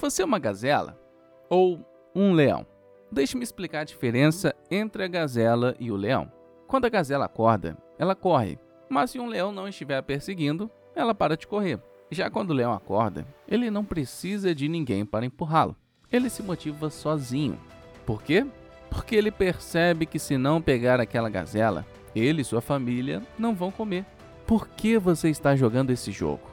Você 0.00 0.22
é 0.22 0.24
uma 0.24 0.38
gazela 0.38 0.98
ou 1.50 1.86
um 2.16 2.32
leão? 2.32 2.66
Deixe-me 3.12 3.44
explicar 3.44 3.80
a 3.80 3.84
diferença 3.84 4.54
entre 4.70 5.04
a 5.04 5.06
gazela 5.06 5.76
e 5.78 5.92
o 5.92 5.96
leão. 5.96 6.32
Quando 6.66 6.86
a 6.86 6.88
gazela 6.88 7.26
acorda, 7.26 7.76
ela 7.98 8.14
corre, 8.14 8.58
mas 8.88 9.10
se 9.10 9.20
um 9.20 9.26
leão 9.26 9.52
não 9.52 9.68
estiver 9.68 9.98
a 9.98 10.02
perseguindo, 10.02 10.70
ela 10.96 11.14
para 11.14 11.36
de 11.36 11.46
correr. 11.46 11.78
Já 12.10 12.30
quando 12.30 12.50
o 12.50 12.54
leão 12.54 12.72
acorda, 12.72 13.26
ele 13.46 13.70
não 13.70 13.84
precisa 13.84 14.54
de 14.54 14.70
ninguém 14.70 15.04
para 15.04 15.26
empurrá-lo. 15.26 15.76
Ele 16.10 16.30
se 16.30 16.42
motiva 16.42 16.88
sozinho. 16.88 17.60
Por 18.06 18.22
quê? 18.22 18.46
Porque 18.88 19.14
ele 19.14 19.30
percebe 19.30 20.06
que 20.06 20.18
se 20.18 20.38
não 20.38 20.62
pegar 20.62 20.98
aquela 20.98 21.28
gazela, 21.28 21.84
ele 22.16 22.40
e 22.40 22.44
sua 22.44 22.62
família 22.62 23.22
não 23.38 23.54
vão 23.54 23.70
comer. 23.70 24.06
Por 24.46 24.66
que 24.66 24.96
você 24.96 25.28
está 25.28 25.54
jogando 25.54 25.90
esse 25.90 26.10
jogo? 26.10 26.48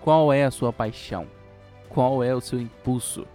Qual 0.00 0.32
é 0.32 0.44
a 0.44 0.50
sua 0.50 0.72
paixão? 0.72 1.28
Qual 1.90 2.22
é 2.22 2.32
o 2.34 2.40
seu 2.40 2.60
impulso? 2.60 3.26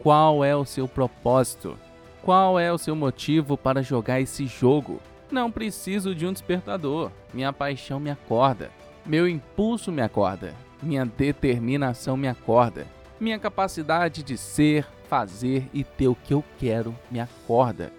Qual 0.00 0.44
é 0.44 0.54
o 0.54 0.64
seu 0.64 0.88
propósito? 0.88 1.78
Qual 2.22 2.58
é 2.58 2.72
o 2.72 2.76
seu 2.76 2.96
motivo 2.96 3.56
para 3.56 3.82
jogar 3.82 4.20
esse 4.20 4.46
jogo? 4.46 5.00
Não 5.30 5.50
preciso 5.50 6.12
de 6.12 6.26
um 6.26 6.32
despertador. 6.32 7.12
Minha 7.32 7.52
paixão 7.52 8.00
me 8.00 8.10
acorda. 8.10 8.70
Meu 9.06 9.28
impulso 9.28 9.92
me 9.92 10.02
acorda. 10.02 10.54
Minha 10.82 11.06
determinação 11.06 12.16
me 12.16 12.26
acorda. 12.26 12.84
Minha 13.20 13.38
capacidade 13.38 14.24
de 14.24 14.36
ser, 14.36 14.86
fazer 15.04 15.68
e 15.72 15.84
ter 15.84 16.08
o 16.08 16.16
que 16.16 16.34
eu 16.34 16.42
quero 16.58 16.94
me 17.10 17.20
acorda. 17.20 17.92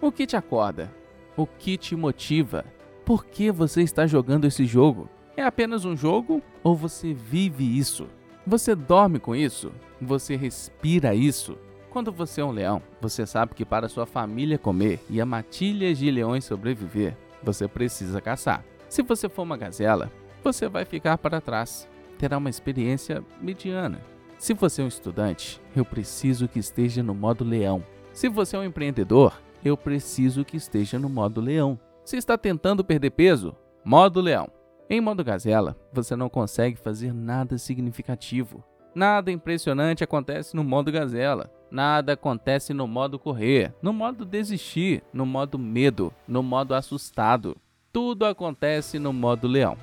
O 0.00 0.10
que 0.10 0.26
te 0.26 0.36
acorda? 0.36 0.90
O 1.36 1.46
que 1.46 1.76
te 1.76 1.94
motiva? 1.94 2.64
Por 3.04 3.26
que 3.26 3.50
você 3.50 3.82
está 3.82 4.06
jogando 4.06 4.46
esse 4.46 4.64
jogo? 4.64 5.06
É 5.36 5.42
apenas 5.42 5.84
um 5.84 5.96
jogo 5.96 6.42
ou 6.62 6.74
você 6.74 7.12
vive 7.12 7.78
isso? 7.78 8.08
Você 8.46 8.74
dorme 8.74 9.18
com 9.18 9.36
isso? 9.36 9.70
Você 10.00 10.34
respira 10.34 11.14
isso? 11.14 11.58
Quando 11.90 12.10
você 12.10 12.40
é 12.40 12.44
um 12.44 12.52
leão, 12.52 12.82
você 13.00 13.26
sabe 13.26 13.54
que 13.54 13.64
para 13.64 13.88
sua 13.88 14.06
família 14.06 14.58
comer 14.58 15.04
e 15.10 15.20
a 15.20 15.26
matilhas 15.26 15.98
de 15.98 16.10
leões 16.10 16.44
sobreviver, 16.44 17.16
você 17.42 17.68
precisa 17.68 18.20
caçar. 18.20 18.64
Se 18.88 19.02
você 19.02 19.28
for 19.28 19.42
uma 19.42 19.56
gazela, 19.56 20.10
você 20.42 20.68
vai 20.68 20.84
ficar 20.84 21.18
para 21.18 21.40
trás, 21.40 21.88
terá 22.18 22.38
uma 22.38 22.48
experiência 22.48 23.22
mediana. 23.40 24.00
Se 24.38 24.54
você 24.54 24.80
é 24.80 24.84
um 24.84 24.88
estudante, 24.88 25.60
eu 25.76 25.84
preciso 25.84 26.48
que 26.48 26.58
esteja 26.58 27.02
no 27.02 27.14
modo 27.14 27.44
leão. 27.44 27.84
Se 28.12 28.28
você 28.28 28.56
é 28.56 28.58
um 28.58 28.64
empreendedor, 28.64 29.34
eu 29.62 29.76
preciso 29.76 30.44
que 30.44 30.56
esteja 30.56 30.98
no 30.98 31.08
modo 31.08 31.40
leão. 31.40 31.78
Se 32.04 32.16
está 32.16 32.38
tentando 32.38 32.82
perder 32.82 33.10
peso, 33.10 33.54
modo 33.84 34.20
leão. 34.20 34.48
Em 34.92 35.00
modo 35.00 35.22
gazela, 35.22 35.76
você 35.92 36.16
não 36.16 36.28
consegue 36.28 36.76
fazer 36.76 37.14
nada 37.14 37.56
significativo. 37.58 38.64
Nada 38.92 39.30
impressionante 39.30 40.02
acontece 40.02 40.56
no 40.56 40.64
modo 40.64 40.90
gazela. 40.90 41.48
Nada 41.70 42.14
acontece 42.14 42.74
no 42.74 42.88
modo 42.88 43.16
correr, 43.16 43.72
no 43.80 43.92
modo 43.92 44.24
desistir, 44.24 45.04
no 45.12 45.24
modo 45.24 45.56
medo, 45.56 46.12
no 46.26 46.42
modo 46.42 46.74
assustado. 46.74 47.56
Tudo 47.92 48.24
acontece 48.26 48.98
no 48.98 49.12
modo 49.12 49.46
leão. 49.46 49.76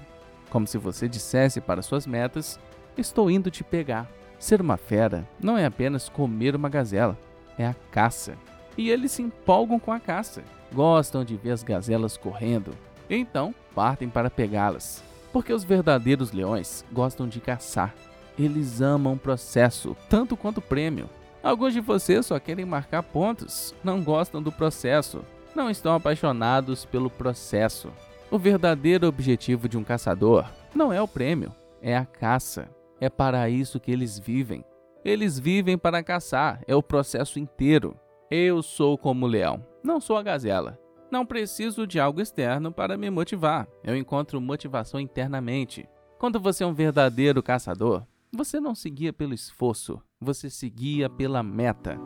Como 0.50 0.68
se 0.68 0.78
você 0.78 1.08
dissesse 1.08 1.62
para 1.62 1.82
suas 1.82 2.06
metas: 2.06 2.60
Estou 2.98 3.32
indo 3.32 3.50
te 3.50 3.64
pegar. 3.64 4.12
Ser 4.38 4.60
uma 4.60 4.76
fera 4.76 5.26
não 5.42 5.58
é 5.58 5.66
apenas 5.66 6.10
comer 6.10 6.54
uma 6.54 6.68
gazela, 6.68 7.18
é 7.58 7.66
a 7.66 7.74
caça. 7.92 8.36
E 8.78 8.90
eles 8.90 9.14
se 9.14 9.22
empolgam 9.22 9.80
com 9.80 9.94
a 9.94 10.02
caça. 10.02 10.44
Gostam 10.74 11.24
de 11.24 11.38
ver 11.38 11.52
as 11.52 11.64
gazelas 11.64 12.18
correndo, 12.18 12.72
então 13.10 13.56
partem 13.78 14.10
para 14.10 14.28
pegá-las. 14.28 15.04
Porque 15.32 15.54
os 15.54 15.64
verdadeiros 15.64 16.32
leões 16.32 16.84
gostam 16.92 17.28
de 17.28 17.40
caçar. 17.40 17.94
Eles 18.36 18.82
amam 18.82 19.14
o 19.14 19.20
processo 19.20 19.96
tanto 20.10 20.36
quanto 20.36 20.58
o 20.58 20.64
prêmio. 20.64 21.08
Alguns 21.44 21.74
de 21.74 21.80
vocês 21.80 22.26
só 22.26 22.40
querem 22.40 22.66
marcar 22.66 23.04
pontos, 23.04 23.76
não 23.84 24.04
gostam 24.04 24.42
do 24.42 24.52
processo, 24.52 25.24
não 25.56 25.70
estão 25.70 25.94
apaixonados 25.94 26.86
pelo 26.86 27.08
processo. 27.08 27.94
O 28.32 28.40
verdadeiro 28.40 29.08
objetivo 29.08 29.70
de 29.70 29.78
um 29.78 29.84
caçador 29.84 30.50
não 30.74 30.92
é 30.92 31.00
o 31.00 31.08
prêmio, 31.08 31.54
é 31.80 31.96
a 31.96 32.04
caça. 32.04 32.68
É 33.00 33.12
para 33.12 33.48
isso 33.48 33.80
que 33.80 33.92
eles 33.92 34.18
vivem. 34.18 34.66
Eles 35.06 35.38
vivem 35.38 35.78
para 35.78 36.02
caçar, 36.02 36.62
é 36.68 36.76
o 36.76 36.82
processo 36.82 37.38
inteiro. 37.38 37.96
Eu 38.32 38.64
sou 38.64 38.98
como 38.98 39.28
o 39.28 39.30
leão, 39.30 39.64
não 39.84 40.02
sou 40.02 40.18
a 40.18 40.24
gazela. 40.24 40.80
Não 41.10 41.26
preciso 41.26 41.88
de 41.88 42.00
algo 42.00 42.22
externo 42.22 42.72
para 42.72 42.98
me 42.98 43.10
motivar. 43.10 43.68
Eu 43.84 43.96
encontro 43.96 44.42
motivação 44.42 45.00
internamente. 45.00 45.88
Quando 46.20 46.40
você 46.40 46.64
é 46.64 46.68
um 46.68 46.74
verdadeiro 46.74 47.42
caçador, 47.42 48.04
você 48.32 48.60
não 48.60 48.76
se 48.76 48.90
guia 48.90 49.14
pelo 49.14 49.34
esforço, 49.34 50.02
você 50.20 50.50
se 50.50 50.70
guia 50.70 51.10
pela 51.10 51.42
meta. 51.42 51.98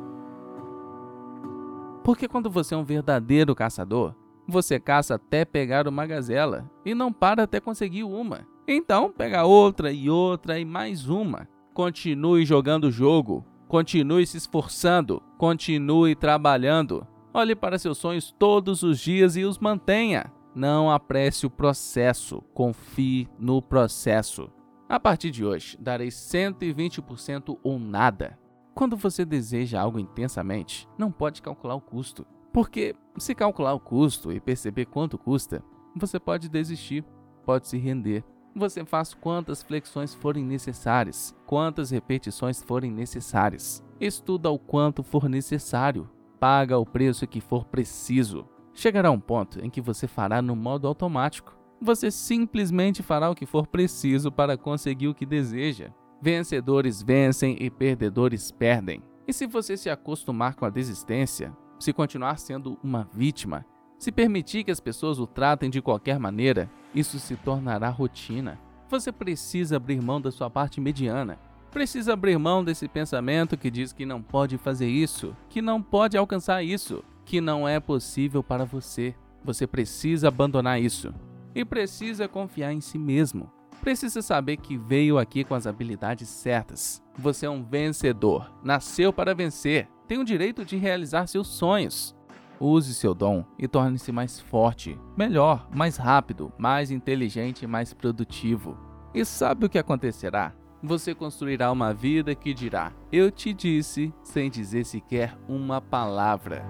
Porque 2.03 2.27
quando 2.27 2.49
você 2.49 2.75
é 2.75 2.77
um 2.77 2.83
verdadeiro 2.83 3.55
caçador, 3.55 4.15
você 4.47 4.79
caça 4.79 5.15
até 5.15 5.45
pegar 5.45 5.87
uma 5.87 6.05
gazela 6.05 6.69
e 6.85 6.93
não 6.93 7.11
para 7.11 7.43
até 7.43 7.59
conseguir 7.59 8.03
uma. 8.03 8.45
Então 8.67 9.11
pega 9.11 9.45
outra 9.45 9.91
e 9.91 10.09
outra 10.09 10.59
e 10.59 10.65
mais 10.65 11.09
uma. 11.09 11.47
Continue 11.73 12.45
jogando 12.45 12.85
o 12.85 12.91
jogo, 12.91 13.45
continue 13.67 14.27
se 14.27 14.37
esforçando, 14.37 15.21
continue 15.37 16.15
trabalhando. 16.15 17.07
Olhe 17.33 17.55
para 17.55 17.79
seus 17.79 17.97
sonhos 17.97 18.29
todos 18.37 18.83
os 18.83 18.99
dias 18.99 19.37
e 19.37 19.45
os 19.45 19.57
mantenha. 19.57 20.31
Não 20.53 20.91
apresse 20.91 21.45
o 21.45 21.49
processo, 21.49 22.41
confie 22.53 23.29
no 23.39 23.61
processo. 23.61 24.49
A 24.89 24.99
partir 24.99 25.31
de 25.31 25.45
hoje, 25.45 25.77
darei 25.79 26.09
120% 26.09 27.57
ou 27.63 27.79
nada. 27.79 28.37
Quando 28.75 28.97
você 28.97 29.23
deseja 29.23 29.79
algo 29.79 29.97
intensamente, 29.97 30.89
não 30.97 31.09
pode 31.09 31.41
calcular 31.41 31.75
o 31.75 31.81
custo. 31.81 32.27
Porque 32.51 32.93
se 33.17 33.33
calcular 33.33 33.73
o 33.73 33.79
custo 33.79 34.33
e 34.33 34.41
perceber 34.41 34.87
quanto 34.87 35.17
custa, 35.17 35.63
você 35.95 36.19
pode 36.19 36.49
desistir, 36.49 37.05
pode 37.45 37.69
se 37.69 37.77
render. 37.77 38.25
Você 38.53 38.83
faz 38.83 39.13
quantas 39.13 39.63
flexões 39.63 40.13
forem 40.13 40.43
necessárias, 40.43 41.33
quantas 41.45 41.91
repetições 41.91 42.61
forem 42.61 42.91
necessárias. 42.91 43.81
Estuda 44.01 44.51
o 44.51 44.59
quanto 44.59 45.01
for 45.01 45.29
necessário. 45.29 46.09
Paga 46.41 46.77
o 46.77 46.85
preço 46.85 47.25
que 47.25 47.39
for 47.39 47.63
preciso. 47.63 48.45
Chegará 48.73 49.09
um 49.09 49.19
ponto 49.19 49.63
em 49.63 49.69
que 49.69 49.79
você 49.79 50.07
fará 50.07 50.41
no 50.41 50.57
modo 50.57 50.87
automático 50.87 51.61
você 51.81 52.11
simplesmente 52.11 53.01
fará 53.01 53.31
o 53.31 53.35
que 53.35 53.47
for 53.47 53.65
preciso 53.65 54.31
para 54.31 54.55
conseguir 54.55 55.07
o 55.07 55.15
que 55.15 55.25
deseja. 55.25 55.89
Vencedores 56.21 57.01
vencem 57.01 57.57
e 57.59 57.71
perdedores 57.71 58.51
perdem. 58.51 59.01
E 59.27 59.33
se 59.33 59.47
você 59.47 59.75
se 59.75 59.89
acostumar 59.89 60.53
com 60.53 60.63
a 60.63 60.69
desistência, 60.69 61.51
se 61.79 61.91
continuar 61.91 62.37
sendo 62.37 62.77
uma 62.83 63.09
vítima, 63.11 63.65
se 63.97 64.11
permitir 64.11 64.63
que 64.63 64.69
as 64.69 64.79
pessoas 64.79 65.17
o 65.17 65.25
tratem 65.25 65.71
de 65.71 65.81
qualquer 65.81 66.19
maneira, 66.19 66.69
isso 66.93 67.17
se 67.17 67.35
tornará 67.35 67.89
rotina. 67.89 68.59
Você 68.87 69.11
precisa 69.11 69.77
abrir 69.77 69.99
mão 70.01 70.21
da 70.21 70.29
sua 70.29 70.51
parte 70.51 70.79
mediana. 70.79 71.39
Precisa 71.71 72.13
abrir 72.13 72.37
mão 72.37 72.63
desse 72.63 72.87
pensamento 72.87 73.57
que 73.57 73.71
diz 73.71 73.93
que 73.93 74.05
não 74.05 74.21
pode 74.21 74.57
fazer 74.57 74.89
isso, 74.89 75.35
que 75.47 75.61
não 75.61 75.81
pode 75.81 76.17
alcançar 76.17 76.61
isso, 76.61 77.01
que 77.23 77.39
não 77.39 77.65
é 77.65 77.79
possível 77.79 78.43
para 78.43 78.65
você. 78.65 79.15
Você 79.43 79.65
precisa 79.65 80.27
abandonar 80.27 80.81
isso 80.81 81.13
e 81.55 81.63
precisa 81.63 82.27
confiar 82.27 82.73
em 82.73 82.81
si 82.81 82.97
mesmo. 82.97 83.49
Precisa 83.79 84.21
saber 84.21 84.57
que 84.57 84.77
veio 84.77 85.17
aqui 85.17 85.45
com 85.45 85.55
as 85.55 85.65
habilidades 85.65 86.27
certas. 86.27 87.01
Você 87.17 87.45
é 87.45 87.49
um 87.49 87.63
vencedor, 87.63 88.51
nasceu 88.63 89.13
para 89.13 89.33
vencer, 89.33 89.87
tem 90.07 90.19
o 90.19 90.25
direito 90.25 90.65
de 90.65 90.75
realizar 90.75 91.25
seus 91.25 91.47
sonhos. 91.47 92.13
Use 92.59 92.93
seu 92.93 93.15
dom 93.15 93.43
e 93.57 93.67
torne-se 93.67 94.11
mais 94.11 94.39
forte, 94.39 94.99
melhor, 95.17 95.67
mais 95.73 95.97
rápido, 95.97 96.51
mais 96.59 96.91
inteligente 96.91 97.63
e 97.63 97.67
mais 97.67 97.93
produtivo. 97.93 98.77
E 99.15 99.25
sabe 99.25 99.65
o 99.65 99.69
que 99.69 99.79
acontecerá? 99.79 100.53
Você 100.83 101.13
construirá 101.13 101.71
uma 101.71 101.93
vida 101.93 102.33
que 102.33 102.53
dirá: 102.53 102.91
Eu 103.11 103.29
te 103.29 103.53
disse, 103.53 104.11
sem 104.23 104.49
dizer 104.49 104.85
sequer 104.85 105.37
uma 105.47 105.79
palavra. 105.79 106.65